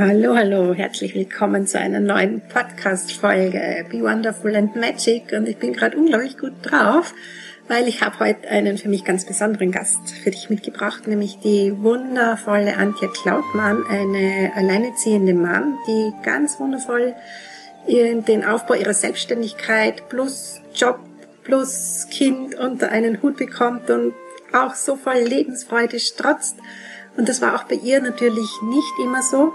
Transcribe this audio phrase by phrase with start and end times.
[0.00, 5.74] Hallo, hallo, herzlich willkommen zu einer neuen Podcast-Folge Be Wonderful and Magic und ich bin
[5.74, 7.12] gerade unglaublich gut drauf,
[7.68, 11.74] weil ich habe heute einen für mich ganz besonderen Gast für dich mitgebracht, nämlich die
[11.82, 17.14] wundervolle Antje Klautmann, eine alleineziehende Mann, die ganz wundervoll
[17.86, 20.98] den Aufbau ihrer Selbstständigkeit plus Job
[21.44, 24.14] plus Kind unter einen Hut bekommt und
[24.54, 26.56] auch so voll Lebensfreude strotzt.
[27.18, 29.52] Und das war auch bei ihr natürlich nicht immer so.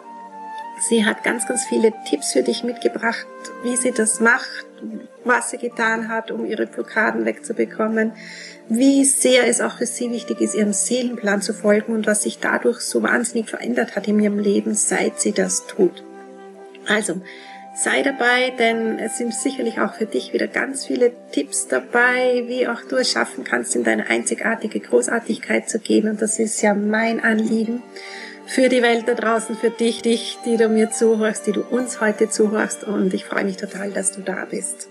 [0.79, 3.25] Sie hat ganz, ganz viele Tipps für dich mitgebracht,
[3.63, 4.65] wie sie das macht,
[5.23, 8.11] was sie getan hat, um ihre Blockaden wegzubekommen,
[8.67, 12.39] wie sehr es auch für sie wichtig ist, ihrem Seelenplan zu folgen und was sich
[12.39, 16.03] dadurch so wahnsinnig verändert hat in ihrem Leben, seit sie das tut.
[16.87, 17.21] Also,
[17.75, 22.67] sei dabei, denn es sind sicherlich auch für dich wieder ganz viele Tipps dabei, wie
[22.67, 26.09] auch du es schaffen kannst, in deine einzigartige Großartigkeit zu gehen.
[26.09, 27.81] Und das ist ja mein Anliegen
[28.47, 32.01] für die Welt da draußen, für dich, dich, die du mir zuhörst, die du uns
[32.01, 32.83] heute zuhörst.
[32.83, 34.89] Und ich freue mich total, dass du da bist.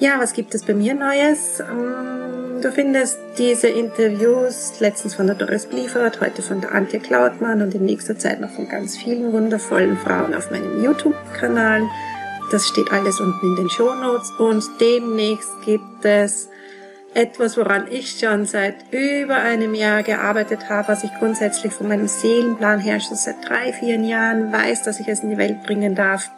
[0.00, 1.60] Ja, was gibt es bei mir Neues?
[1.60, 7.62] Ähm, du findest diese Interviews letztens von der Doris Bliefert, heute von der Antje Klautmann
[7.62, 11.82] und in nächster Zeit noch von ganz vielen wundervollen Frauen auf meinem YouTube-Kanal.
[12.50, 16.48] Das steht alles unten in den Show Notes und demnächst gibt es
[17.14, 22.08] etwas, woran ich schon seit über einem Jahr gearbeitet habe, was ich grundsätzlich von meinem
[22.08, 25.94] Seelenplan her schon seit drei, vier Jahren weiß, dass ich es in die Welt bringen
[25.94, 26.30] darf.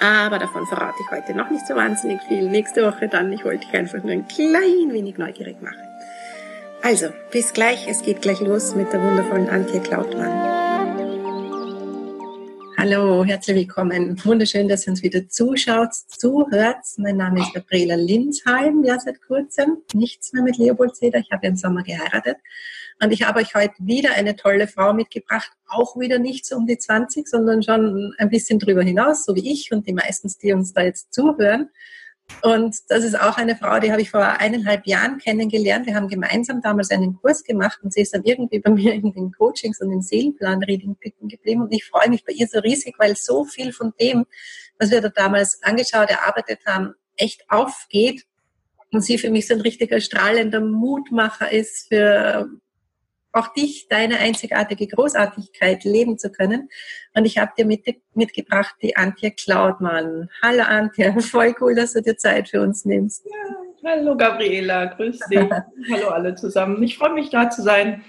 [0.00, 2.48] Aber davon verrate ich heute noch nicht so wahnsinnig viel.
[2.48, 3.32] Nächste Woche dann.
[3.32, 5.82] Ich wollte dich einfach nur ein klein wenig neugierig machen.
[6.82, 7.88] Also, bis gleich.
[7.88, 10.67] Es geht gleich los mit der wundervollen Antje Klautmann.
[12.80, 14.24] Hallo, herzlich willkommen.
[14.24, 16.76] Wunderschön, dass ihr uns wieder zuschaut, zuhört.
[16.96, 19.78] Mein Name ist Gabriela Linsheim, ja seit kurzem.
[19.94, 21.18] Nichts mehr mit Leopold Seder.
[21.18, 22.36] Ich habe im Sommer geheiratet.
[23.02, 25.50] Und ich habe euch heute wieder eine tolle Frau mitgebracht.
[25.66, 29.50] Auch wieder nicht so um die 20, sondern schon ein bisschen drüber hinaus, so wie
[29.50, 31.70] ich und die meisten, die uns da jetzt zuhören.
[32.42, 35.86] Und das ist auch eine Frau, die habe ich vor eineinhalb Jahren kennengelernt.
[35.86, 39.12] Wir haben gemeinsam damals einen Kurs gemacht und sie ist dann irgendwie bei mir in
[39.12, 41.62] den Coachings und im Seelenplan-Reading geblieben.
[41.62, 44.26] Und ich freue mich bei ihr so riesig, weil so viel von dem,
[44.78, 48.24] was wir da damals angeschaut, erarbeitet haben, echt aufgeht.
[48.92, 52.48] Und sie für mich so ein richtiger strahlender Mutmacher ist für
[53.32, 56.68] auch dich, deine einzigartige Großartigkeit leben zu können.
[57.14, 57.84] Und ich habe dir mit,
[58.14, 60.30] mitgebracht die Antje Klaudmann.
[60.42, 63.26] Hallo Antje, voll cool, dass du dir Zeit für uns nimmst.
[63.26, 65.40] Ja, hallo Gabriela, grüß dich.
[65.90, 66.82] hallo alle zusammen.
[66.82, 68.04] Ich freue mich da zu sein.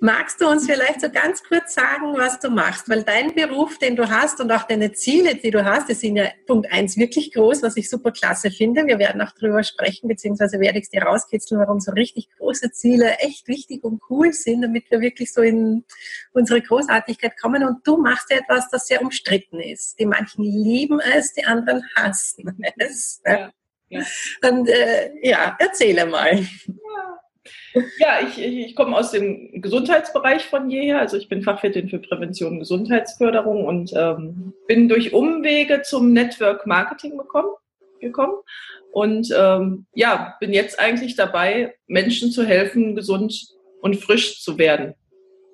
[0.00, 2.88] Magst du uns vielleicht so ganz kurz sagen, was du machst?
[2.88, 6.16] Weil dein Beruf, den du hast und auch deine Ziele, die du hast, die sind
[6.16, 8.86] ja Punkt eins wirklich groß, was ich super klasse finde.
[8.86, 12.70] Wir werden auch darüber sprechen, beziehungsweise werde ich es dir rauskitzeln, warum so richtig große
[12.70, 15.84] Ziele echt wichtig und cool sind, damit wir wirklich so in
[16.32, 17.64] unsere Großartigkeit kommen.
[17.64, 19.98] Und du machst ja etwas, das sehr umstritten ist.
[19.98, 23.20] Die manchen lieben es, die anderen hassen es.
[23.26, 23.50] Ja.
[23.90, 24.04] Ja.
[24.48, 26.38] Und äh, ja, erzähle mal.
[26.38, 27.17] Ja.
[27.98, 30.98] Ja, ich, ich komme aus dem Gesundheitsbereich von jeher.
[30.98, 36.66] Also ich bin Fachwirtin für Prävention und Gesundheitsförderung und ähm, bin durch Umwege zum Network
[36.66, 37.50] Marketing bekommen,
[38.00, 38.34] gekommen.
[38.92, 43.48] Und ähm, ja, bin jetzt eigentlich dabei, Menschen zu helfen, gesund
[43.80, 44.94] und frisch zu werden,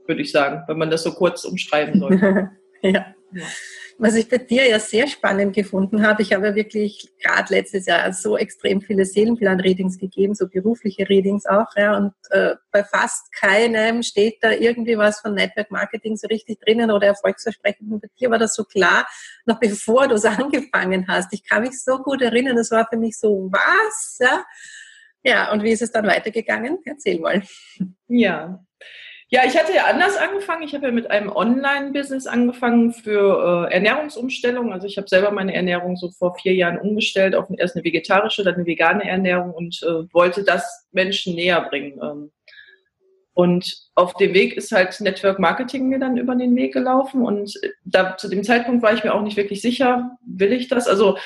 [0.07, 2.49] würde ich sagen, wenn man das so kurz umschreiben soll.
[2.83, 3.15] ja.
[3.33, 3.45] ja.
[3.97, 7.87] Was ich bei dir ja sehr spannend gefunden habe, ich habe ja wirklich gerade letztes
[7.87, 13.33] Jahr so extrem viele Seelenplan-Readings gegeben, so berufliche Readings auch, ja, und äh, bei fast
[13.33, 17.93] keinem steht da irgendwie was von Network Marketing so richtig drinnen oder Erfolgsversprechen.
[17.93, 19.07] Und bei dir war das so klar,
[19.47, 21.33] noch bevor du es angefangen hast.
[21.33, 24.19] Ich kann mich so gut erinnern, das war für mich so, was?
[24.21, 24.45] Ja,
[25.23, 26.79] ja und wie ist es dann weitergegangen?
[26.85, 27.43] Erzähl mal.
[28.09, 28.65] Ja,
[29.35, 30.63] ja, ich hatte ja anders angefangen.
[30.63, 34.73] Ich habe ja mit einem Online-Business angefangen für äh, Ernährungsumstellung.
[34.73, 38.45] Also ich habe selber meine Ernährung so vor vier Jahren umgestellt auf erst eine vegetarische,
[38.45, 41.99] dann eine vegane Ernährung und äh, wollte das Menschen näher bringen.
[42.01, 42.31] Ähm,
[43.33, 47.27] und auf dem Weg ist halt Network Marketing mir dann über den Weg gelaufen.
[47.27, 50.87] Und da zu dem Zeitpunkt war ich mir auch nicht wirklich sicher, will ich das?
[50.87, 51.19] Also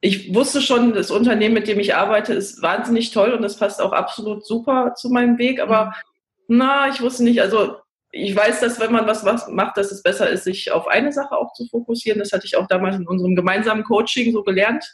[0.00, 3.82] ich wusste schon, das Unternehmen, mit dem ich arbeite, ist wahnsinnig toll und das passt
[3.82, 5.58] auch absolut super zu meinem Weg.
[5.58, 6.15] Aber mhm
[6.48, 7.40] na, ich wusste nicht.
[7.40, 7.76] Also
[8.12, 11.12] ich weiß, dass wenn man was, was macht, dass es besser ist, sich auf eine
[11.12, 12.18] Sache auch zu fokussieren.
[12.18, 14.84] Das hatte ich auch damals in unserem gemeinsamen Coaching so gelernt.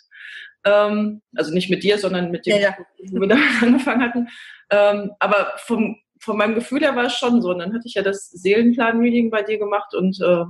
[0.64, 2.76] Ähm, also nicht mit dir, sondern mit dem, ja, ja.
[3.10, 4.28] wo wir da angefangen hatten.
[4.70, 7.50] Ähm, aber vom, von meinem Gefühl her war es schon so.
[7.50, 10.44] Und dann hatte ich ja das Seelenplan-Reading bei dir gemacht und äh,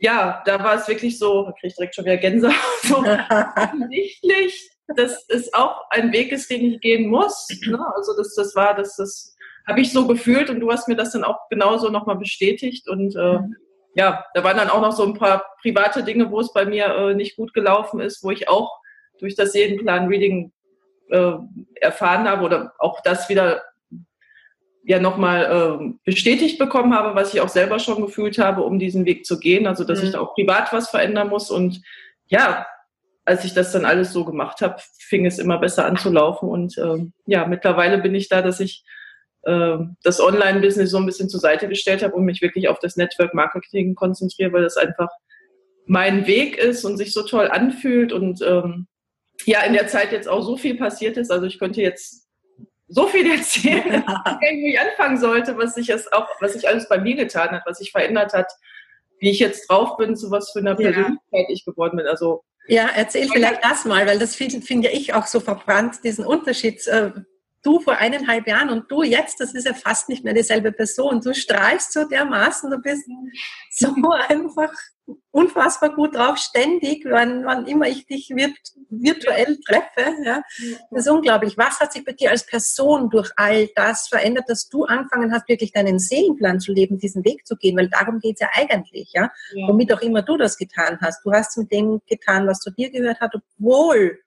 [0.00, 4.70] ja, da war es wirklich so, da kriege ich direkt schon wieder Gänsehaut, so offensichtlich,
[4.96, 7.48] dass es auch ein Weg ist, den ich gehen muss.
[7.66, 7.78] Ne?
[7.96, 9.36] Also das, das war, dass das
[9.68, 13.14] habe ich so gefühlt und du hast mir das dann auch genauso nochmal bestätigt und
[13.14, 13.38] äh,
[13.94, 16.86] ja, da waren dann auch noch so ein paar private Dinge, wo es bei mir
[16.86, 18.78] äh, nicht gut gelaufen ist, wo ich auch
[19.18, 20.52] durch das Seelenplan-Reading
[21.10, 21.32] äh,
[21.80, 23.62] erfahren habe oder auch das wieder
[24.84, 29.04] ja nochmal äh, bestätigt bekommen habe, was ich auch selber schon gefühlt habe, um diesen
[29.04, 29.66] Weg zu gehen.
[29.66, 30.06] Also dass mhm.
[30.06, 31.50] ich da auch privat was verändern muss.
[31.50, 31.82] Und
[32.28, 32.66] ja,
[33.24, 36.48] als ich das dann alles so gemacht habe, fing es immer besser an zu laufen.
[36.48, 38.84] Und äh, ja, mittlerweile bin ich da, dass ich
[40.02, 43.94] das Online-Business so ein bisschen zur Seite gestellt habe und mich wirklich auf das Network-Marketing
[43.94, 45.08] konzentriere, weil das einfach
[45.86, 48.86] mein Weg ist und sich so toll anfühlt und ähm,
[49.46, 51.30] ja, in der Zeit jetzt auch so viel passiert ist.
[51.30, 52.28] Also ich könnte jetzt
[52.88, 54.04] so viel erzählen,
[54.40, 57.62] wie ich anfangen sollte, was sich jetzt auch, was sich alles bei mir getan hat,
[57.64, 58.50] was sich verändert hat,
[59.20, 61.44] wie ich jetzt drauf bin, zu was für einer Persönlichkeit ja.
[61.48, 62.06] ich geworden bin.
[62.06, 66.04] Also ja, erzähl vielleicht das mal, weil das finde find ja ich auch so verbrannt,
[66.04, 66.86] diesen Unterschied.
[66.86, 67.12] Äh,
[67.68, 71.20] du vor eineinhalb Jahren und du jetzt, das ist ja fast nicht mehr dieselbe Person.
[71.20, 73.04] Du strahlst so dermaßen, du bist
[73.70, 73.88] so
[74.28, 74.72] einfach
[75.30, 80.14] unfassbar gut drauf, ständig, wann, wann immer ich dich virtuell treffe.
[80.24, 80.42] Ja.
[80.90, 81.58] Das ist unglaublich.
[81.58, 85.48] Was hat sich bei dir als Person durch all das verändert, dass du angefangen hast,
[85.48, 87.76] wirklich deinen Seelenplan zu leben, diesen Weg zu gehen?
[87.76, 89.30] Weil darum geht es ja eigentlich, ja?
[89.52, 89.68] ja.
[89.68, 91.24] Womit auch immer du das getan hast.
[91.24, 94.18] Du hast mit dem getan, was zu dir gehört hat, obwohl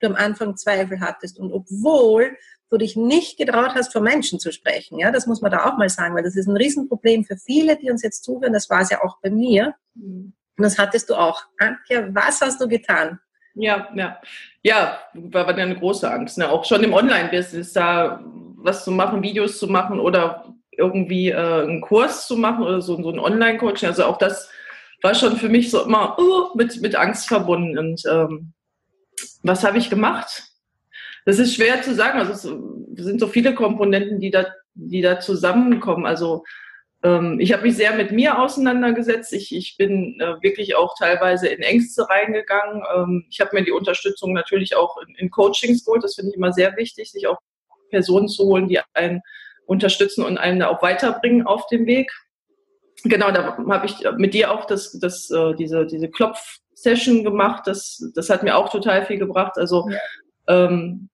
[0.00, 2.36] du am Anfang Zweifel hattest und obwohl
[2.70, 4.98] du dich nicht getraut hast, vor Menschen zu sprechen.
[4.98, 7.76] Ja, das muss man da auch mal sagen, weil das ist ein Riesenproblem für viele,
[7.76, 8.52] die uns jetzt zuhören.
[8.52, 9.74] Das war es ja auch bei mir.
[9.94, 11.42] Und das hattest du auch.
[11.58, 13.20] Antje, was hast du getan?
[13.54, 14.20] Ja, ja.
[14.62, 16.38] Ja, war, war eine große Angst.
[16.38, 16.48] Ne?
[16.48, 18.22] Auch schon im Online-Business da
[18.56, 23.00] was zu machen, Videos zu machen oder irgendwie äh, einen Kurs zu machen oder so,
[23.00, 23.88] so ein Online-Coaching.
[23.88, 24.50] Also auch das
[25.02, 27.78] war schon für mich so immer uh, mit, mit Angst verbunden.
[27.78, 28.52] Und ähm,
[29.42, 30.44] was habe ich gemacht?
[31.26, 32.20] Das ist schwer zu sagen.
[32.20, 36.06] Also es sind so viele Komponenten, die da, die da zusammenkommen.
[36.06, 36.44] Also
[37.02, 39.32] ähm, ich habe mich sehr mit mir auseinandergesetzt.
[39.32, 42.82] Ich, ich bin äh, wirklich auch teilweise in Ängste reingegangen.
[42.94, 46.04] Ähm, ich habe mir die Unterstützung natürlich auch in, in Coachings geholt.
[46.04, 47.38] Das finde ich immer sehr wichtig, sich auch
[47.90, 49.20] Personen zu holen, die einen
[49.66, 52.10] unterstützen und einen da auch weiterbringen auf dem Weg.
[53.02, 57.66] Genau, da habe ich mit dir auch das, das, äh, diese, diese Klopf-Session gemacht.
[57.66, 59.58] Das, das hat mir auch total viel gebracht.
[59.58, 60.66] Also ja.
[60.66, 61.08] ähm,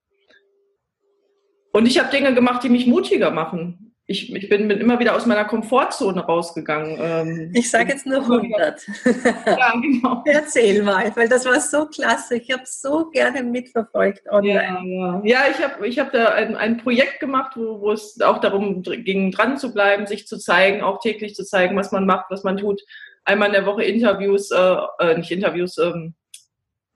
[1.72, 3.92] und ich habe Dinge gemacht, die mich mutiger machen.
[4.06, 6.98] Ich, ich bin, bin immer wieder aus meiner Komfortzone rausgegangen.
[7.00, 8.86] Ähm, ich sage jetzt nur 100.
[9.46, 10.22] ja, genau.
[10.26, 12.36] Erzähl mal, weil das war so klasse.
[12.36, 14.54] Ich habe so gerne mitverfolgt online.
[14.54, 15.22] Ja, ja.
[15.24, 18.82] ja ich habe ich hab da ein, ein Projekt gemacht, wo, wo es auch darum
[18.82, 22.42] ging, dran zu bleiben, sich zu zeigen, auch täglich zu zeigen, was man macht, was
[22.42, 22.82] man tut.
[23.24, 26.14] Einmal in der Woche Interviews, äh, äh nicht Interviews, ähm,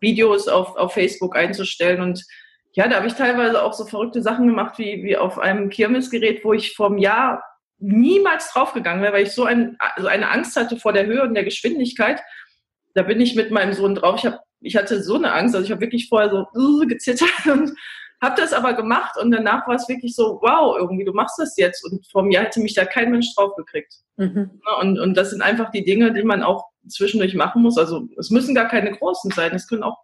[0.00, 2.26] Videos auf, auf Facebook einzustellen und
[2.76, 6.44] ja, da habe ich teilweise auch so verrückte Sachen gemacht, wie, wie auf einem Kirmesgerät,
[6.44, 7.42] wo ich vom Jahr
[7.78, 11.34] niemals draufgegangen wäre, weil ich so ein, also eine Angst hatte vor der Höhe und
[11.34, 12.20] der Geschwindigkeit.
[12.92, 14.16] Da bin ich mit meinem Sohn drauf.
[14.18, 17.30] Ich, hab, ich hatte so eine Angst, also ich habe wirklich vorher so uh, gezittert
[17.50, 17.72] und
[18.20, 21.56] habe das aber gemacht und danach war es wirklich so, wow, irgendwie, du machst das
[21.56, 21.82] jetzt.
[21.82, 23.94] Und vor Jahr hätte mich da kein Mensch draufgekriegt.
[24.18, 24.60] Mhm.
[24.82, 27.78] Und, und das sind einfach die Dinge, die man auch zwischendurch machen muss.
[27.78, 29.96] Also es müssen gar keine großen sein, es können auch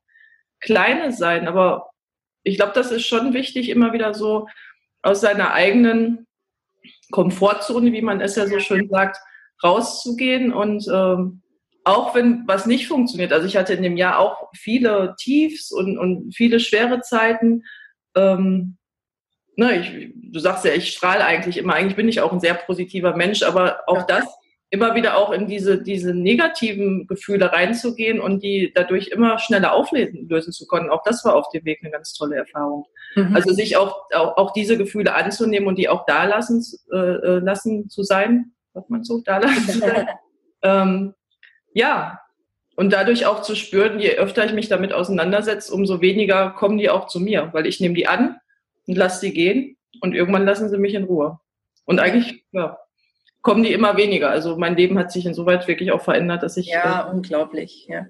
[0.60, 1.90] kleine sein, aber
[2.42, 4.48] ich glaube, das ist schon wichtig, immer wieder so
[5.02, 6.26] aus seiner eigenen
[7.10, 9.18] Komfortzone, wie man es ja so schön sagt,
[9.62, 11.42] rauszugehen und ähm,
[11.84, 13.32] auch wenn was nicht funktioniert.
[13.32, 17.64] Also ich hatte in dem Jahr auch viele Tiefs und, und viele schwere Zeiten.
[18.14, 18.76] Ähm,
[19.56, 21.74] ne, ich, du sagst ja, ich strahle eigentlich immer.
[21.74, 24.24] Eigentlich bin ich auch ein sehr positiver Mensch, aber auch das
[24.72, 30.50] immer wieder auch in diese, diese negativen Gefühle reinzugehen und die dadurch immer schneller auflösen
[30.50, 30.88] zu können.
[30.88, 32.86] Auch das war auf dem Weg eine ganz tolle Erfahrung.
[33.14, 33.36] Mhm.
[33.36, 37.38] Also sich auch, auch, auch, diese Gefühle anzunehmen und die auch da lassen, äh, äh
[37.40, 40.06] lassen zu sein, sagt man so, da lassen zu sein.
[40.62, 41.14] ähm,
[41.74, 42.18] ja,
[42.74, 46.88] und dadurch auch zu spüren, je öfter ich mich damit auseinandersetze, umso weniger kommen die
[46.88, 48.38] auch zu mir, weil ich nehme die an
[48.86, 51.40] und lasse sie gehen und irgendwann lassen sie mich in Ruhe.
[51.84, 52.78] Und eigentlich, ja,
[53.42, 54.30] kommen die immer weniger.
[54.30, 56.68] Also mein Leben hat sich insoweit wirklich auch verändert, dass ich.
[56.68, 58.06] Ja, äh, unglaublich, ja.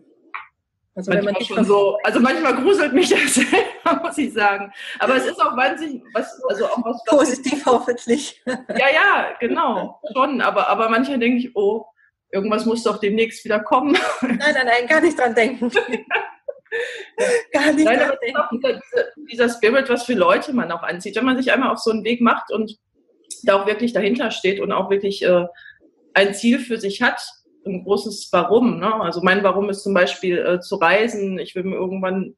[0.95, 4.71] Also, wenn man schon so, also manchmal gruselt mich das selber, muss ich sagen.
[4.99, 7.03] Aber es ist auch wahnsinnig, was, also auch was.
[7.05, 8.43] Positiv hoffentlich.
[8.45, 10.43] Ja, ja, genau, schon.
[10.43, 11.87] Aber, aber manchmal denke ich, oh,
[12.31, 13.97] irgendwas muss doch demnächst wieder kommen.
[14.21, 15.71] Nein, nein, nein, gar nicht dran denken.
[17.53, 18.61] gar nicht nein, dran denken.
[18.61, 21.17] Dieser, dieser Spirit, was für Leute man auch anzieht.
[21.17, 22.79] Wenn man sich einmal auf so einen Weg macht und
[23.43, 25.47] da auch wirklich dahinter steht und auch wirklich äh,
[26.15, 27.23] ein Ziel für sich hat,
[27.65, 28.81] ein großes Warum.
[28.81, 28.95] Ne?
[28.95, 31.39] Also mein Warum ist zum Beispiel äh, zu reisen.
[31.39, 32.35] Ich will mir irgendwann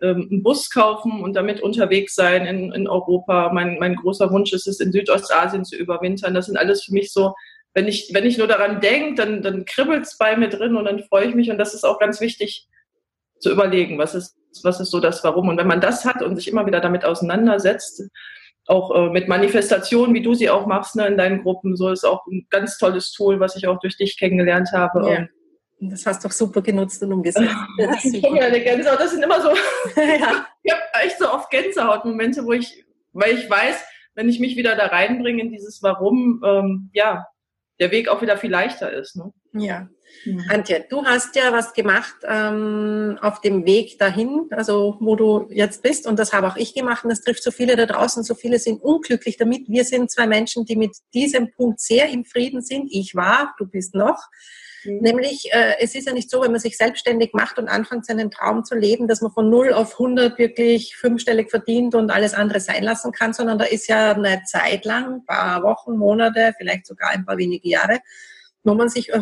[0.00, 3.52] ähm, einen Bus kaufen und damit unterwegs sein in, in Europa.
[3.52, 6.34] Mein, mein großer Wunsch ist es, in Südostasien zu überwintern.
[6.34, 7.34] Das sind alles für mich so
[7.74, 10.84] wenn ich, wenn ich nur daran denke, dann, dann kribbelt es bei mir drin und
[10.84, 11.50] dann freue ich mich.
[11.50, 12.68] Und das ist auch ganz wichtig
[13.38, 15.48] zu überlegen, was ist, was ist so das Warum.
[15.48, 18.04] Und wenn man das hat und sich immer wieder damit auseinandersetzt,
[18.66, 22.04] auch äh, mit Manifestationen, wie du sie auch machst ne, in deinen Gruppen, so ist
[22.04, 25.10] auch ein ganz tolles Tool, was ich auch durch dich kennengelernt habe.
[25.10, 25.26] Ja.
[25.80, 27.50] Das hast du doch super genutzt und umgesetzt.
[27.78, 29.00] Das, ich ja eine Gänsehaut.
[29.00, 29.48] das sind immer so,
[29.96, 30.46] ja.
[30.62, 34.76] ich habe echt so oft Gänsehautmomente, wo ich, weil ich weiß, wenn ich mich wieder
[34.76, 37.26] da reinbringe in dieses Warum, ähm, ja,
[37.80, 39.16] der Weg auch wieder viel leichter ist.
[39.16, 39.32] Ne?
[39.54, 39.88] Ja.
[40.24, 40.44] Mhm.
[40.48, 45.82] Antje, du hast ja was gemacht ähm, auf dem Weg dahin, also wo du jetzt
[45.82, 48.34] bist, und das habe auch ich gemacht, und das trifft so viele da draußen, so
[48.34, 49.68] viele sind unglücklich damit.
[49.68, 52.88] Wir sind zwei Menschen, die mit diesem Punkt sehr im Frieden sind.
[52.90, 54.28] Ich war, du bist noch.
[54.84, 54.98] Mhm.
[55.00, 58.30] Nämlich, äh, es ist ja nicht so, wenn man sich selbstständig macht und anfängt, seinen
[58.30, 62.60] Traum zu leben, dass man von 0 auf 100 wirklich fünfstellig verdient und alles andere
[62.60, 66.86] sein lassen kann, sondern da ist ja eine Zeit lang, ein paar Wochen, Monate, vielleicht
[66.86, 68.00] sogar ein paar wenige Jahre,
[68.64, 69.12] wo man sich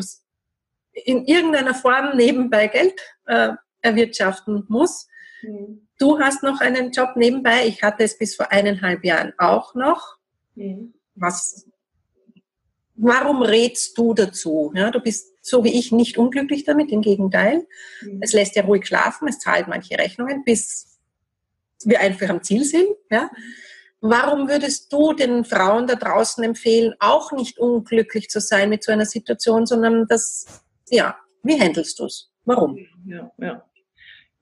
[1.04, 2.94] in irgendeiner Form nebenbei Geld
[3.26, 3.50] äh,
[3.82, 5.08] erwirtschaften muss.
[5.42, 5.88] Mhm.
[5.98, 7.66] Du hast noch einen Job nebenbei.
[7.66, 10.16] Ich hatte es bis vor eineinhalb Jahren auch noch.
[10.54, 10.94] Mhm.
[11.14, 11.66] Was,
[12.94, 14.72] warum rätst du dazu?
[14.74, 17.66] Ja, du bist so wie ich nicht unglücklich damit, im Gegenteil.
[18.02, 18.20] Mhm.
[18.22, 20.98] Es lässt ja ruhig schlafen, es zahlt manche Rechnungen, bis
[21.84, 22.88] wir einfach am Ziel sind.
[23.10, 23.30] Ja.
[24.00, 28.92] Warum würdest du den Frauen da draußen empfehlen, auch nicht unglücklich zu sein mit so
[28.92, 30.46] einer Situation, sondern das,
[30.90, 32.30] ja, wie handelst du es?
[32.44, 32.76] Warum?
[33.06, 33.64] Ja, ja.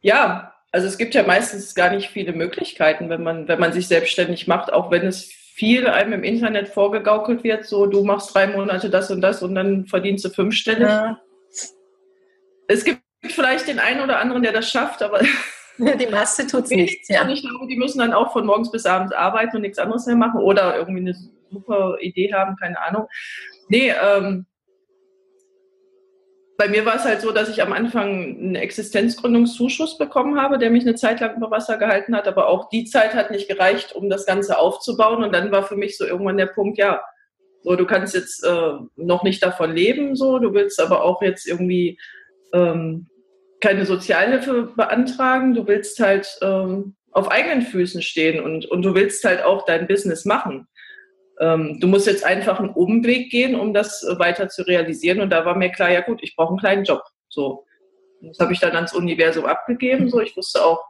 [0.00, 3.88] ja, also es gibt ja meistens gar nicht viele Möglichkeiten, wenn man, wenn man sich
[3.88, 8.47] selbstständig macht, auch wenn es viel einem im Internet vorgegaukelt wird, so du machst drei
[8.47, 10.87] Monate das und das und dann verdienst du fünfstellig.
[10.87, 11.21] Ja.
[12.69, 15.21] Es gibt vielleicht den einen oder anderen, der das schafft, aber
[15.78, 17.00] die Masse tut es nicht.
[17.09, 17.28] Ja.
[17.28, 20.17] Ich glaube, die müssen dann auch von morgens bis abends arbeiten und nichts anderes mehr
[20.17, 21.17] machen oder irgendwie eine
[21.50, 23.09] super Idee haben, keine Ahnung.
[23.69, 24.47] Nee, ähm,
[26.59, 30.71] bei mir war es halt so, dass ich am Anfang einen Existenzgründungszuschuss bekommen habe, der
[30.71, 33.95] mich eine Zeit lang über Wasser gehalten hat, aber auch die Zeit hat nicht gereicht,
[33.95, 35.23] um das Ganze aufzubauen.
[35.23, 37.00] Und dann war für mich so irgendwann der Punkt, ja,
[37.62, 40.41] so du kannst jetzt äh, noch nicht davon leben, so.
[40.41, 41.97] Du willst aber auch jetzt irgendwie
[42.53, 43.07] ähm,
[43.61, 49.23] keine Sozialhilfe beantragen, du willst halt ähm, auf eigenen Füßen stehen und, und du willst
[49.23, 50.67] halt auch dein Business machen
[51.40, 55.21] du musst jetzt einfach einen Umweg gehen, um das äh, weiter zu realisieren.
[55.21, 57.02] Und da war mir klar, ja gut, ich brauche einen kleinen Job.
[57.28, 57.64] So.
[58.21, 60.09] das habe ich dann ans Universum abgegeben.
[60.09, 60.85] So, ich wusste auch,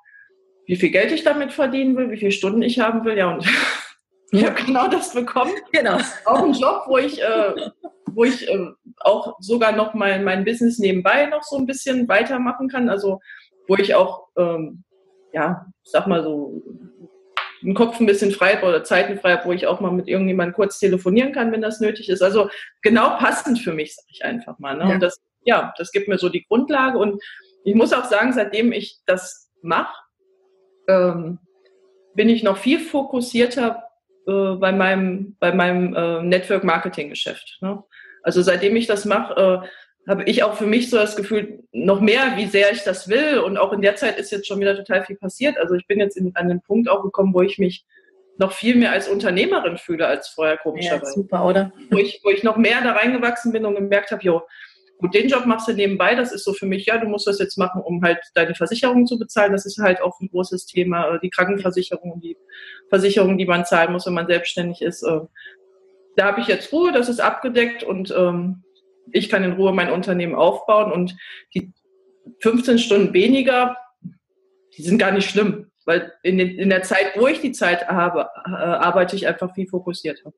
[0.66, 3.18] wie viel Geld ich damit verdienen will, wie viele Stunden ich haben will.
[3.18, 3.46] Ja, und
[4.32, 5.52] ich habe genau das bekommen.
[5.72, 5.98] Genau.
[6.24, 7.54] Auch einen Job, wo ich, äh,
[8.06, 8.68] wo ich äh,
[9.00, 12.88] auch sogar noch mein, mein Business nebenbei noch so ein bisschen weitermachen kann.
[12.88, 13.20] Also
[13.66, 14.82] wo ich auch, ähm,
[15.32, 16.62] ja, sag mal so
[17.62, 20.08] den Kopf ein bisschen frei habe oder Zeiten frei habe, wo ich auch mal mit
[20.08, 22.22] irgendjemandem kurz telefonieren kann, wenn das nötig ist.
[22.22, 22.50] Also
[22.82, 24.76] genau passend für mich, sage ich einfach mal.
[24.76, 24.84] Ne?
[24.84, 24.94] Ja.
[24.94, 26.98] Und das, ja, das gibt mir so die Grundlage.
[26.98, 27.22] Und
[27.64, 29.94] ich muss auch sagen, seitdem ich das mache,
[30.88, 31.38] ähm,
[32.14, 33.84] bin ich noch viel fokussierter
[34.26, 37.58] äh, bei meinem, bei meinem äh, Network-Marketing-Geschäft.
[37.60, 37.82] Ne?
[38.22, 39.68] Also seitdem ich das mache, äh,
[40.08, 43.38] habe ich auch für mich so das Gefühl, noch mehr, wie sehr ich das will.
[43.38, 45.58] Und auch in der Zeit ist jetzt schon wieder total viel passiert.
[45.58, 47.84] Also ich bin jetzt in, an den Punkt auch gekommen, wo ich mich
[48.38, 51.04] noch viel mehr als Unternehmerin fühle als vorher, komischerweise.
[51.04, 51.72] Ja, super, oder?
[51.90, 54.42] Wo ich, wo ich noch mehr da reingewachsen bin und gemerkt habe, jo,
[54.98, 57.38] gut, den Job machst du nebenbei, das ist so für mich, ja, du musst das
[57.38, 59.52] jetzt machen, um halt deine Versicherung zu bezahlen.
[59.52, 62.36] Das ist halt auch ein großes Thema, äh, die Krankenversicherung, die
[62.88, 65.02] Versicherung, die man zahlen muss, wenn man selbstständig ist.
[65.02, 65.20] Äh,
[66.16, 68.62] da habe ich jetzt Ruhe, das ist abgedeckt und ähm,
[69.12, 71.16] ich kann in Ruhe mein Unternehmen aufbauen und
[71.54, 71.72] die
[72.40, 73.76] 15 Stunden weniger,
[74.76, 77.88] die sind gar nicht schlimm, weil in, den, in der Zeit, wo ich die Zeit
[77.88, 80.32] habe, äh, arbeite ich einfach viel fokussierter.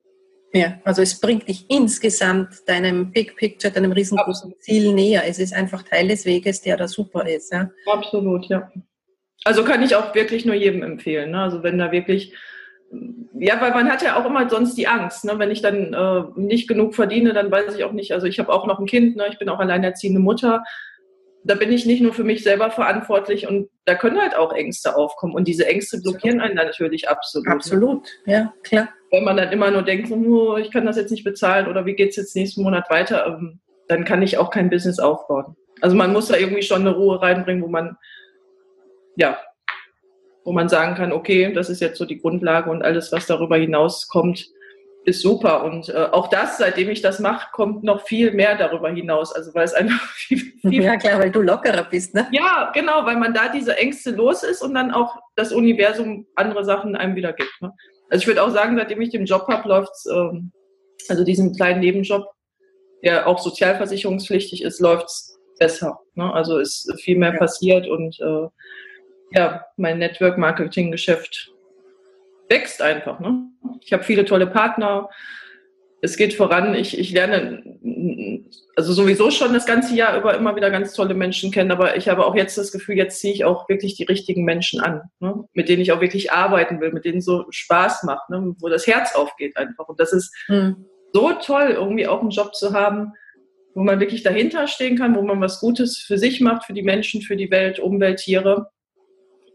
[0.53, 5.23] Ja, also es bringt dich insgesamt deinem Big Picture, deinem riesengroßen Ziel näher.
[5.25, 7.53] Es ist einfach Teil des Weges, der da super ist.
[7.53, 7.69] Ja?
[7.85, 8.69] Absolut, ja.
[9.45, 11.31] Also kann ich auch wirklich nur jedem empfehlen.
[11.31, 11.41] Ne?
[11.41, 12.35] Also wenn da wirklich
[13.33, 15.25] ja, weil man hat ja auch immer sonst die Angst.
[15.25, 15.33] Ne?
[15.37, 18.11] Wenn ich dann äh, nicht genug verdiene, dann weiß ich auch nicht.
[18.13, 19.25] Also ich habe auch noch ein Kind, ne?
[19.31, 20.63] ich bin auch alleinerziehende Mutter.
[21.43, 24.95] Da bin ich nicht nur für mich selber verantwortlich und da können halt auch Ängste
[24.95, 25.33] aufkommen.
[25.33, 27.47] Und diese Ängste blockieren einen natürlich absolut.
[27.47, 27.53] Ne?
[27.53, 28.89] Absolut, ja, klar.
[29.09, 31.95] Wenn man dann immer nur denkt, oh, ich kann das jetzt nicht bezahlen oder wie
[31.95, 35.55] geht es jetzt nächsten Monat weiter, ähm, dann kann ich auch kein Business aufbauen.
[35.81, 37.97] Also man muss da irgendwie schon eine Ruhe reinbringen, wo man
[39.15, 39.37] ja
[40.43, 43.57] wo man sagen kann, okay, das ist jetzt so die Grundlage und alles, was darüber
[43.57, 44.49] hinaus kommt,
[45.03, 45.63] ist super.
[45.63, 49.33] Und äh, auch das, seitdem ich das mache, kommt noch viel mehr darüber hinaus.
[49.33, 52.27] Also weil es einfach viel, viel Ja klar, weil du lockerer bist, ne?
[52.31, 56.63] Ja, genau, weil man da diese Ängste los ist und dann auch das Universum andere
[56.65, 57.53] Sachen einem wieder gibt.
[57.61, 57.71] Ne?
[58.09, 60.51] Also ich würde auch sagen, seitdem ich den Job habe, läuft ähm,
[61.09, 62.25] also diesen kleinen Nebenjob,
[63.03, 65.99] der auch sozialversicherungspflichtig ist, läuft es besser.
[66.13, 66.31] Ne?
[66.31, 67.39] Also ist viel mehr ja.
[67.39, 68.47] passiert und äh,
[69.31, 71.51] ja, mein Network-Marketing-Geschäft
[72.49, 73.19] wächst einfach.
[73.19, 73.47] Ne?
[73.81, 75.09] Ich habe viele tolle Partner.
[76.01, 76.75] Es geht voran.
[76.75, 77.63] Ich, ich lerne
[78.75, 82.09] also sowieso schon das ganze Jahr über immer wieder ganz tolle Menschen kennen, aber ich
[82.09, 85.43] habe auch jetzt das Gefühl, jetzt ziehe ich auch wirklich die richtigen Menschen an, ne?
[85.53, 88.55] mit denen ich auch wirklich arbeiten will, mit denen so Spaß macht, ne?
[88.59, 89.87] wo das Herz aufgeht einfach.
[89.87, 90.85] Und das ist hm.
[91.13, 93.13] so toll, irgendwie auch einen Job zu haben,
[93.73, 96.83] wo man wirklich dahinter stehen kann, wo man was Gutes für sich macht, für die
[96.83, 98.69] Menschen, für die Welt, Umwelt, Tiere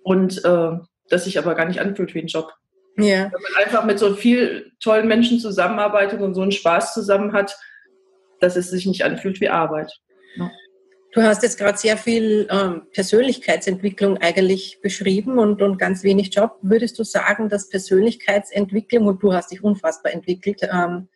[0.06, 0.70] und äh,
[1.08, 2.52] das sich aber gar nicht anfühlt wie ein Job.
[2.96, 3.25] Ja.
[3.25, 7.58] Wenn man einfach mit so viel tollen Menschen zusammenarbeitet und so einen Spaß zusammen hat,
[8.38, 9.92] dass es sich nicht anfühlt wie Arbeit.
[10.36, 10.48] Ja.
[11.12, 16.56] Du hast jetzt gerade sehr viel ähm, Persönlichkeitsentwicklung eigentlich beschrieben und, und ganz wenig Job.
[16.62, 21.08] Würdest du sagen, dass Persönlichkeitsentwicklung, und du hast dich unfassbar entwickelt, ähm,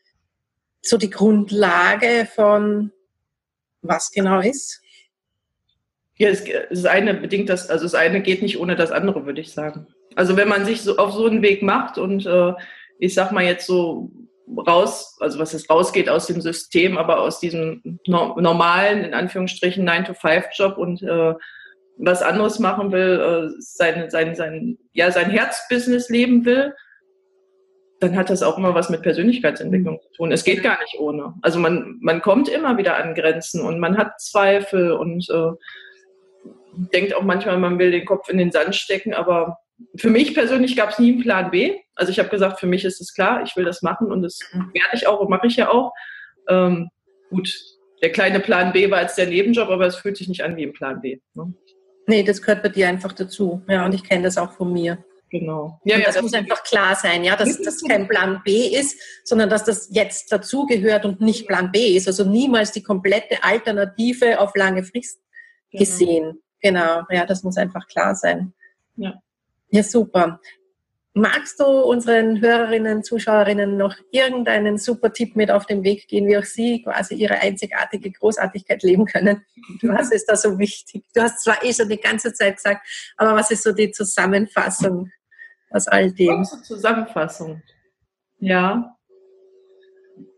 [0.83, 2.91] so die Grundlage von
[3.83, 4.83] was genau ist?
[6.21, 9.41] Ja, es, das eine bedingt das, also das eine geht nicht ohne das andere, würde
[9.41, 9.87] ich sagen.
[10.17, 12.53] Also wenn man sich so auf so einen Weg macht und äh,
[12.99, 14.13] ich sag mal jetzt so
[14.55, 19.89] raus, also was es rausgeht aus dem System, aber aus diesem no normalen, in Anführungsstrichen,
[19.89, 21.33] 9-to-5-Job und äh,
[21.97, 26.75] was anderes machen will, äh, sein, sein, sein, ja, sein Herzbusiness leben will,
[28.01, 30.33] dann hat das auch immer was mit Persönlichkeitsentwicklung zu tun.
[30.33, 31.33] Es geht gar nicht ohne.
[31.41, 35.53] Also man, man kommt immer wieder an Grenzen und man hat Zweifel und äh,
[36.73, 39.59] denkt auch manchmal, man will den Kopf in den Sand stecken, aber
[39.97, 41.77] für mich persönlich gab es nie einen Plan B.
[41.95, 44.39] Also ich habe gesagt, für mich ist es klar, ich will das machen und das
[44.53, 44.71] mhm.
[44.73, 45.93] werde ich auch und mache ich ja auch.
[46.49, 46.91] Ähm,
[47.31, 47.55] gut,
[48.03, 50.65] der kleine Plan B war jetzt der Nebenjob, aber es fühlt sich nicht an wie
[50.65, 51.19] ein Plan B.
[51.35, 51.53] Ne?
[52.07, 53.63] Nee, das gehört bei dir einfach dazu.
[53.69, 55.05] Ja, und ich kenne das auch von mir.
[55.31, 55.81] Genau.
[55.85, 58.67] Ja, und das, ja, das muss einfach klar sein, ja, dass das kein Plan B
[58.67, 62.09] ist, sondern dass das jetzt dazugehört und nicht Plan B ist.
[62.09, 65.21] Also niemals die komplette Alternative auf lange Frist
[65.71, 65.85] genau.
[65.85, 66.43] gesehen.
[66.61, 68.53] Genau, ja, das muss einfach klar sein.
[68.97, 69.21] Ja.
[69.71, 70.41] Ja, super.
[71.13, 76.39] Magst du unseren Hörerinnen, Zuschauerinnen noch irgendeinen super Tipp mit auf den Weg gehen, wie
[76.39, 79.45] auch sie quasi ihre einzigartige Großartigkeit leben können?
[79.83, 81.05] Was ist da so wichtig?
[81.15, 85.11] Du hast zwar eh schon die ganze Zeit gesagt, aber was ist so die Zusammenfassung
[85.71, 86.45] aus all dem?
[86.45, 87.63] Zusammenfassung.
[88.39, 88.97] Ja.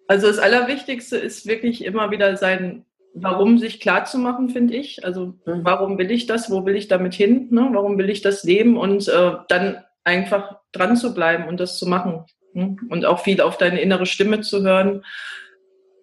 [0.09, 5.05] Also das Allerwichtigste ist wirklich immer wieder sein Warum sich klar zu machen, finde ich.
[5.05, 5.61] Also mhm.
[5.65, 6.51] warum will ich das?
[6.51, 7.49] Wo will ich damit hin?
[7.51, 7.69] Ne?
[7.73, 8.77] Warum will ich das leben?
[8.77, 12.25] Und äh, dann einfach dran zu bleiben und das zu machen.
[12.55, 12.77] Ne?
[12.89, 15.05] Und auch viel auf deine innere Stimme zu hören.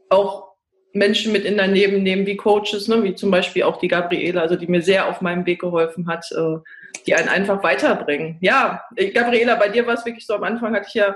[0.09, 0.49] Auch
[0.93, 3.03] Menschen mit in dein Leben nehmen, wie Coaches, ne?
[3.03, 6.25] wie zum Beispiel auch die Gabriele, also die mir sehr auf meinem Weg geholfen hat,
[6.31, 6.57] äh,
[7.05, 8.37] die einen einfach weiterbringen.
[8.41, 11.15] Ja, Gabriela, bei dir war es wirklich so, am Anfang hatte ich ja,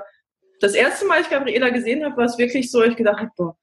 [0.59, 3.31] das erste Mal, als ich Gabriela gesehen habe, war es wirklich so, ich gedacht habe,
[3.35, 3.57] boah,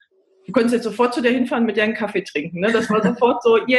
[0.46, 2.60] du könntest jetzt sofort zu der hinfahren, mit der einen Kaffee trinken.
[2.60, 2.72] Ne?
[2.72, 3.78] Das war sofort so, yeah.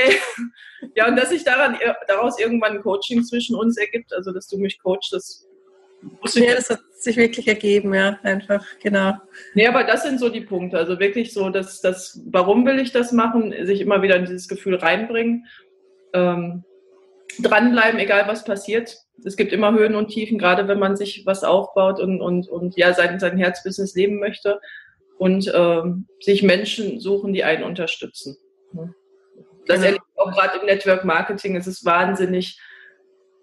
[0.95, 4.57] Ja, und dass sich daran, daraus irgendwann ein Coaching zwischen uns ergibt, also dass du
[4.57, 5.47] mich coachst, das
[6.21, 6.45] wusste ich.
[6.47, 9.13] Ja, das hat sich wirklich ergeben, ja, einfach, genau.
[9.53, 10.77] Nee, aber das sind so die Punkte.
[10.77, 14.47] Also wirklich so, dass das, warum will ich das machen, sich immer wieder in dieses
[14.47, 15.45] Gefühl reinbringen.
[16.13, 16.63] Ähm,
[17.39, 18.97] dranbleiben, egal was passiert.
[19.23, 22.75] Es gibt immer Höhen und Tiefen, gerade wenn man sich was aufbaut und, und, und
[22.75, 24.59] ja, sein, sein Herzbusiness leben möchte
[25.21, 28.37] und ähm, sich Menschen suchen, die einen unterstützen.
[29.67, 29.85] Das genau.
[29.85, 31.55] erlebe ich auch gerade im Network Marketing.
[31.55, 32.59] Es ist wahnsinnig,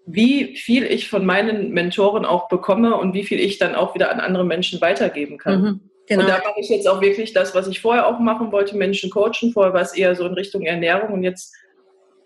[0.05, 4.11] wie viel ich von meinen Mentoren auch bekomme und wie viel ich dann auch wieder
[4.11, 5.61] an andere Menschen weitergeben kann.
[5.61, 6.23] Mhm, genau.
[6.23, 9.09] Und da mache ich jetzt auch wirklich das, was ich vorher auch machen wollte, Menschen
[9.09, 9.53] coachen.
[9.53, 11.55] Vorher war es eher so in Richtung Ernährung und jetzt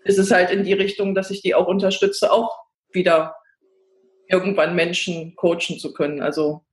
[0.02, 2.58] ist es halt in die Richtung, dass ich die auch unterstütze, auch
[2.90, 3.36] wieder
[4.28, 6.22] irgendwann Menschen coachen zu können.
[6.22, 6.63] Also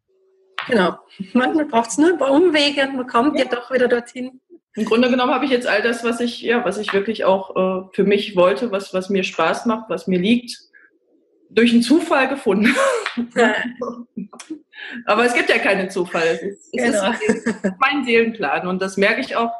[0.67, 0.97] Genau.
[1.33, 3.45] Manchmal braucht es nur ein paar Umwege und man kommt ja.
[3.45, 4.39] ja doch wieder dorthin.
[4.75, 7.55] Im Grunde genommen habe ich jetzt all das, was ich, ja, was ich wirklich auch
[7.55, 10.57] äh, für mich wollte, was, was mir Spaß macht, was mir liegt,
[11.49, 12.73] durch einen Zufall gefunden.
[13.35, 13.55] Ja.
[15.05, 16.25] Aber es gibt ja keinen Zufall.
[16.25, 17.11] Es ist, es genau.
[17.11, 19.51] ist mein Seelenplan und das merke ich auch,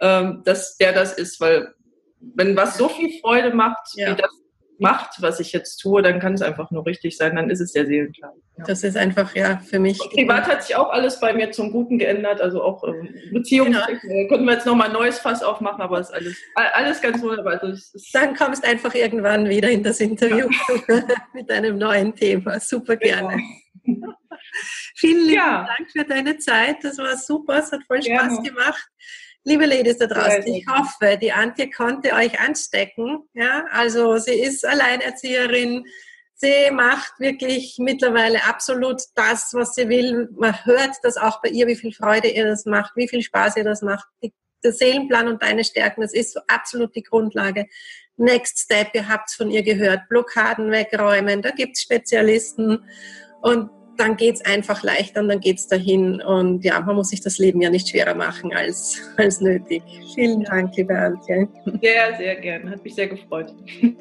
[0.00, 1.74] ähm, dass der das ist, weil
[2.20, 4.12] wenn was so viel Freude macht, ja.
[4.12, 4.30] wie das
[4.78, 7.72] macht, was ich jetzt tue, dann kann es einfach nur richtig sein, dann ist es
[7.72, 8.32] der Seelenplan.
[8.58, 8.64] Ja.
[8.64, 10.00] Das ist einfach, ja, für mich.
[10.00, 14.02] Und privat hat sich auch alles bei mir zum Guten geändert, also auch ähm, Beziehungstechnik.
[14.02, 14.28] Genau.
[14.28, 17.60] Könnten wir jetzt nochmal ein neues Fass aufmachen, aber es ist alles, alles ganz wunderbar.
[17.62, 17.80] Also
[18.12, 20.48] dann kommst einfach irgendwann wieder in das Interview
[20.88, 21.02] ja.
[21.34, 22.60] mit einem neuen Thema.
[22.60, 23.28] Super genau.
[23.28, 23.42] gerne.
[23.84, 24.12] Genau.
[24.96, 25.66] Vielen lieben ja.
[25.76, 26.76] Dank für deine Zeit.
[26.82, 27.58] Das war super.
[27.58, 28.42] Es hat voll Spaß gerne.
[28.42, 28.88] gemacht.
[29.48, 33.28] Liebe Ladies da draußen, ich hoffe, die Antje konnte euch anstecken.
[33.32, 35.84] Ja, also sie ist Alleinerzieherin.
[36.34, 40.28] Sie macht wirklich mittlerweile absolut das, was sie will.
[40.36, 43.56] Man hört das auch bei ihr, wie viel Freude ihr das macht, wie viel Spaß
[43.58, 44.08] ihr das macht.
[44.64, 47.68] der Seelenplan und deine Stärken, das ist so absolut die Grundlage.
[48.16, 52.84] Next Step, ihr habt es von ihr gehört, Blockaden wegräumen, da gibt es Spezialisten
[53.42, 56.20] und dann geht es einfach leichter und dann geht es dahin.
[56.20, 59.82] Und ja, man muss sich das Leben ja nicht schwerer machen als, als nötig.
[60.14, 61.48] Vielen Dank, liebe Antje.
[61.82, 62.70] Sehr, sehr gern.
[62.70, 63.52] Hat mich sehr gefreut.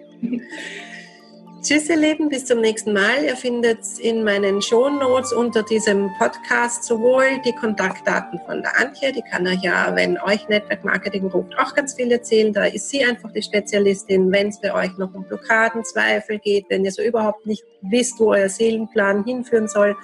[1.65, 3.23] Tschüss, ihr Lieben, bis zum nächsten Mal.
[3.23, 9.23] Ihr findet in meinen Shownotes unter diesem Podcast sowohl die Kontaktdaten von der Antje, die
[9.23, 12.53] kann euch ja, wenn euch Network Marketing ruft, auch ganz viel erzählen.
[12.53, 16.67] Da ist sie einfach die Spezialistin, wenn es bei euch noch um Blockaden, Zweifel geht,
[16.69, 19.95] wenn ihr so überhaupt nicht wisst, wo euer Seelenplan hinführen soll,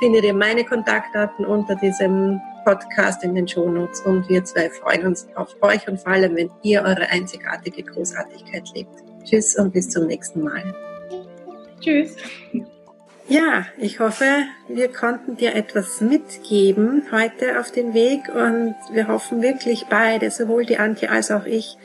[0.00, 5.28] findet ihr meine Kontaktdaten unter diesem Podcast in den Shownotes und wir zwei freuen uns
[5.34, 9.05] auf euch und vor allem, wenn ihr eure einzigartige Großartigkeit lebt.
[9.28, 10.62] Tschüss und bis zum nächsten Mal.
[11.80, 12.16] Tschüss.
[13.28, 14.24] Ja, ich hoffe,
[14.68, 20.64] wir konnten dir etwas mitgeben heute auf den Weg und wir hoffen wirklich beide, sowohl
[20.64, 21.76] die Antje als auch ich,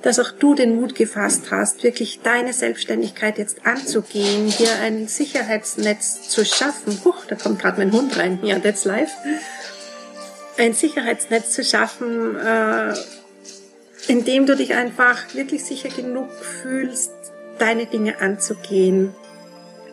[0.00, 6.30] dass auch du den Mut gefasst hast, wirklich deine Selbstständigkeit jetzt anzugehen, dir ein Sicherheitsnetz
[6.30, 6.98] zu schaffen.
[7.04, 8.38] Huch, da kommt gerade mein Hund rein.
[8.42, 9.10] Ja, that's live.
[10.56, 12.94] Ein Sicherheitsnetz zu schaffen, äh,
[14.08, 17.12] in dem du dich einfach wirklich sicher genug fühlst,
[17.58, 19.14] deine Dinge anzugehen,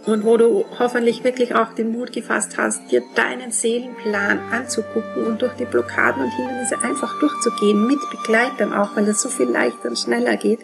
[0.05, 5.41] und wo du hoffentlich wirklich auch den Mut gefasst hast, dir deinen Seelenplan anzugucken und
[5.41, 9.87] durch die Blockaden und Hindernisse einfach durchzugehen, mit Begleitern auch, weil das so viel leichter
[9.89, 10.59] und schneller geht.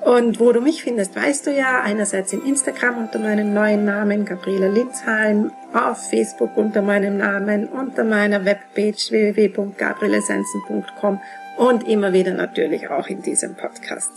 [0.00, 4.24] Und wo du mich findest, weißt du ja, einerseits in Instagram unter meinem neuen Namen
[4.24, 11.20] Gabriela Linzheim, auf Facebook unter meinem Namen, unter meiner Webpage www.gabrielessenzen.com
[11.56, 14.10] und immer wieder natürlich auch in diesem Podcast.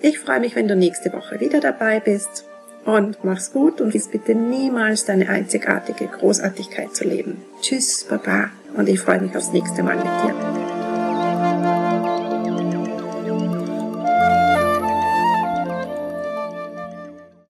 [0.00, 2.44] Ich freue mich, wenn du nächste Woche wieder dabei bist
[2.84, 7.42] und mach's gut und vergiss bitte niemals deine einzigartige Großartigkeit zu leben.
[7.60, 10.77] Tschüss, Baba und ich freue mich aufs nächste Mal mit dir.